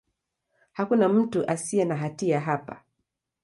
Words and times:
Hakuna 0.71 1.09
mtu 1.09 1.47
asiye 1.49 1.85
na 1.85 1.95
hatia 1.95 2.39
hapa. 2.39 2.83